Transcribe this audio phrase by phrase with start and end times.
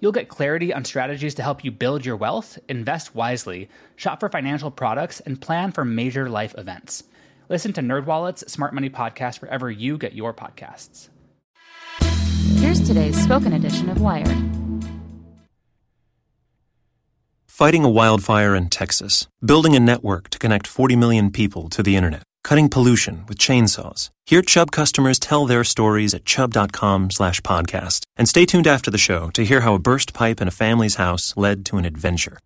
[0.00, 4.30] You'll get clarity on strategies to help you build your wealth, invest wisely, shop for
[4.30, 7.04] financial products, and plan for major life events.
[7.50, 11.08] Listen to NerdWallet's Smart Money Podcast wherever you get your podcasts.
[12.56, 14.36] Here's today's spoken edition of Wired.
[17.46, 21.94] Fighting a wildfire in Texas, building a network to connect 40 million people to the
[21.94, 24.10] internet, cutting pollution with chainsaws.
[24.26, 28.04] Hear Chubb customers tell their stories at chubb.com slash podcast.
[28.16, 30.96] And stay tuned after the show to hear how a burst pipe in a family's
[30.96, 32.38] house led to an adventure.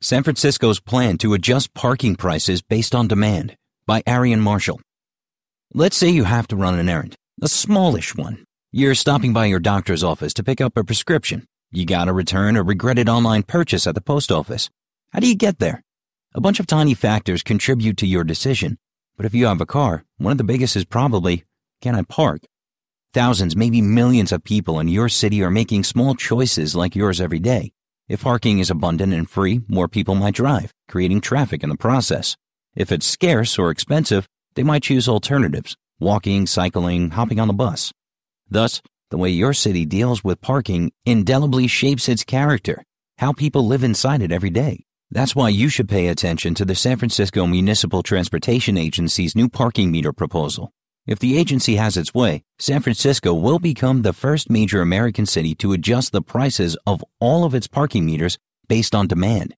[0.00, 3.54] San Francisco's plan to adjust parking prices based on demand
[3.86, 4.80] by Aarian Marshall.
[5.74, 8.44] Let's say you have to run an errand, a smallish one.
[8.72, 11.44] You're stopping by your doctor's office to pick up a prescription.
[11.70, 14.70] You gotta return a regretted online purchase at the post office.
[15.12, 15.82] How do you get there?
[16.32, 18.78] A bunch of tiny factors contribute to your decision,
[19.16, 21.42] but if you have a car, one of the biggest is probably,
[21.80, 22.42] can I park?
[23.12, 27.40] Thousands, maybe millions of people in your city are making small choices like yours every
[27.40, 27.72] day.
[28.08, 32.36] If parking is abundant and free, more people might drive, creating traffic in the process.
[32.76, 37.92] If it's scarce or expensive, they might choose alternatives, walking, cycling, hopping on the bus.
[38.48, 38.80] Thus,
[39.10, 42.84] the way your city deals with parking indelibly shapes its character,
[43.18, 44.84] how people live inside it every day.
[45.12, 49.90] That's why you should pay attention to the San Francisco Municipal Transportation Agency's new parking
[49.90, 50.72] meter proposal.
[51.04, 55.56] If the agency has its way, San Francisco will become the first major American city
[55.56, 58.38] to adjust the prices of all of its parking meters
[58.68, 59.56] based on demand.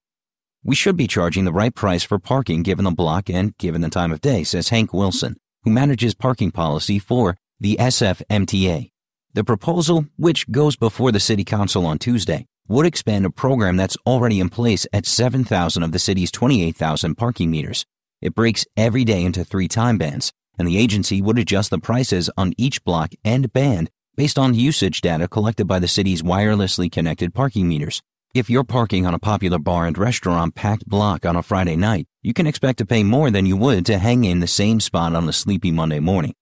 [0.65, 3.91] We should be charging the right price for parking given the block and given the
[3.91, 8.91] time of day, says Hank Wilson, who manages parking policy for the SFMTA.
[9.35, 13.99] The proposal, which goes before the City Council on Tuesday, would expand a program that's
[14.07, 17.85] already in place at 7,000 of the city's 28,000 parking meters.
[18.23, 22.31] It breaks every day into three time bands, and the agency would adjust the prices
[22.37, 27.35] on each block and band based on usage data collected by the city's wirelessly connected
[27.35, 28.01] parking meters.
[28.35, 32.07] If you're parking on a popular bar and restaurant packed block on a Friday night,
[32.23, 35.15] you can expect to pay more than you would to hang in the same spot
[35.15, 36.33] on a sleepy Monday morning.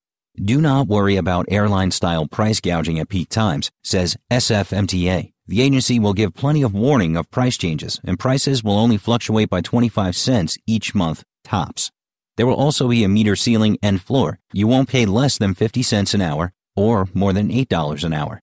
[0.40, 5.32] Do not worry about airline style price gouging at peak times, says SFMTA.
[5.50, 9.50] The agency will give plenty of warning of price changes, and prices will only fluctuate
[9.50, 11.91] by 25 cents each month, tops.
[12.37, 14.38] There will also be a meter ceiling and floor.
[14.53, 18.41] You won't pay less than 50 cents an hour or more than $8 an hour.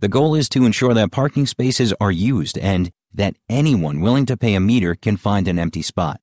[0.00, 4.36] The goal is to ensure that parking spaces are used and that anyone willing to
[4.36, 6.20] pay a meter can find an empty spot.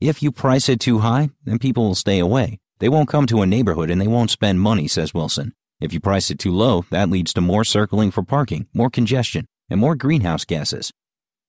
[0.00, 2.60] If you price it too high, then people will stay away.
[2.78, 5.54] They won't come to a neighborhood and they won't spend money, says Wilson.
[5.80, 9.48] If you price it too low, that leads to more circling for parking, more congestion,
[9.72, 10.92] and more greenhouse gases.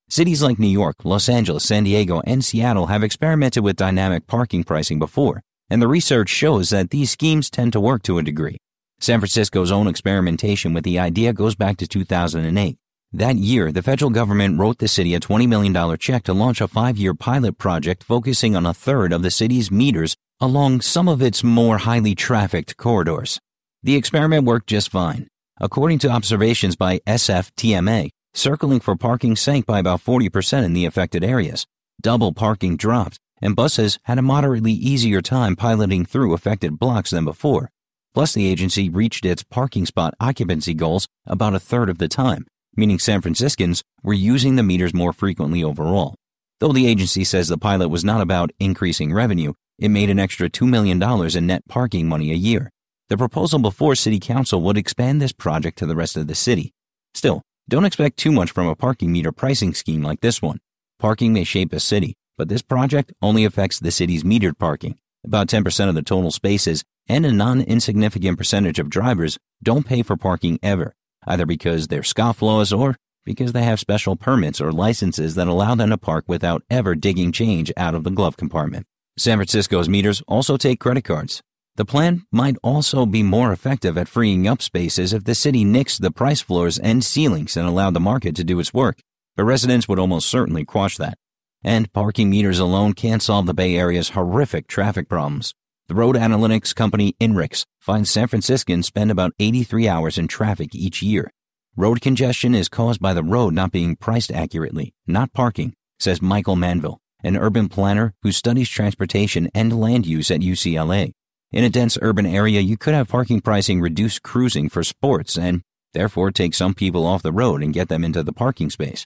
[0.09, 4.63] Cities like New York, Los Angeles, San Diego, and Seattle have experimented with dynamic parking
[4.63, 8.57] pricing before, and the research shows that these schemes tend to work to a degree.
[9.00, 12.78] San Francisco's own experimentation with the idea goes back to 2008.
[13.11, 16.67] That year, the federal government wrote the city a $20 million check to launch a
[16.67, 21.22] five year pilot project focusing on a third of the city's meters along some of
[21.22, 23.40] its more highly trafficked corridors.
[23.84, 25.28] The experiment worked just fine.
[25.63, 31.23] According to observations by SFMTA, circling for parking sank by about 40% in the affected
[31.23, 31.66] areas.
[32.02, 37.23] Double parking dropped, and buses had a moderately easier time piloting through affected blocks than
[37.23, 37.70] before.
[38.14, 42.46] Plus, the agency reached its parking spot occupancy goals about a third of the time,
[42.76, 46.16] meaning San Franciscans were using the meters more frequently overall.
[46.59, 50.49] Though the agency says the pilot was not about increasing revenue, it made an extra
[50.49, 51.02] $2 million
[51.38, 52.70] in net parking money a year.
[53.09, 56.73] The proposal before City Council would expand this project to the rest of the city.
[57.14, 60.59] Still, don't expect too much from a parking meter pricing scheme like this one.
[61.00, 64.97] Parking may shape a city, but this project only affects the city's metered parking.
[65.26, 70.16] About 10% of the total spaces and a non-insignificant percentage of drivers don't pay for
[70.16, 70.96] parking ever,
[71.28, 72.96] either because they're scofflaws or
[73.26, 77.34] because they have special permits or licenses that allow them to park without ever digging
[77.34, 78.85] change out of the glove compartment.
[79.17, 81.41] San Francisco's meters also take credit cards.
[81.75, 86.02] The plan might also be more effective at freeing up spaces if the city nixed
[86.02, 88.99] the price floors and ceilings and allowed the market to do its work.
[89.35, 91.17] But residents would almost certainly quash that.
[91.64, 95.55] And parking meters alone can't solve the Bay Area's horrific traffic problems.
[95.87, 101.02] The road analytics company INRIX finds San Franciscans spend about 83 hours in traffic each
[101.02, 101.31] year.
[101.76, 106.55] Road congestion is caused by the road not being priced accurately, not parking, says Michael
[106.55, 111.14] Manville, an urban planner who studies transportation and land use at UCLA.
[111.53, 115.61] In a dense urban area, you could have parking pricing reduce cruising for sports and
[115.94, 119.05] therefore take some people off the road and get them into the parking space.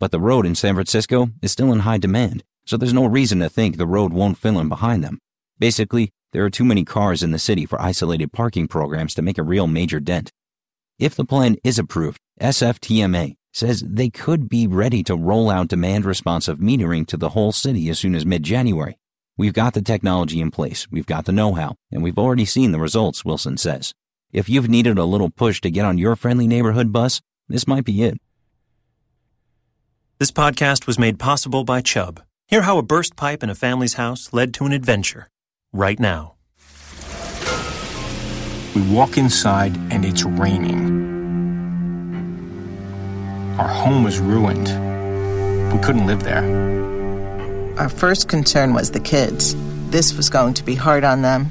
[0.00, 3.38] But the road in San Francisco is still in high demand, so there's no reason
[3.38, 5.20] to think the road won't fill in behind them.
[5.60, 9.38] Basically, there are too many cars in the city for isolated parking programs to make
[9.38, 10.32] a real major dent.
[10.98, 16.06] If the plan is approved, SFMTA says they could be ready to roll out demand
[16.06, 18.98] responsive metering to the whole city as soon as mid January.
[19.36, 22.70] We've got the technology in place, we've got the know how, and we've already seen
[22.70, 23.92] the results, Wilson says.
[24.32, 27.84] If you've needed a little push to get on your friendly neighborhood bus, this might
[27.84, 28.18] be it.
[30.18, 32.22] This podcast was made possible by Chubb.
[32.46, 35.28] Hear how a burst pipe in a family's house led to an adventure
[35.72, 36.34] right now.
[38.76, 41.02] We walk inside and it's raining.
[43.58, 44.68] Our home was ruined.
[45.72, 46.83] We couldn't live there.
[47.76, 49.56] Our first concern was the kids.
[49.90, 51.50] This was going to be hard on them.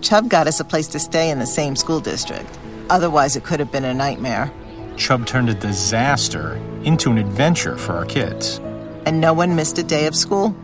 [0.00, 2.58] Chubb got us a place to stay in the same school district.
[2.88, 4.50] Otherwise, it could have been a nightmare.
[4.96, 6.54] Chubb turned a disaster
[6.84, 8.58] into an adventure for our kids.
[9.04, 10.56] And no one missed a day of school?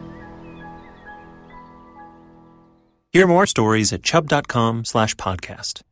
[3.13, 5.83] Hear more stories at chubb.com slash podcast.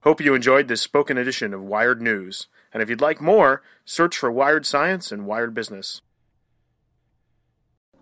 [0.00, 2.48] Hope you enjoyed this spoken edition of Wired News.
[2.72, 6.00] And if you'd like more, search for Wired Science and Wired Business.